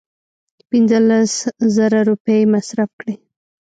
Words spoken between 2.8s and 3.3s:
کړې.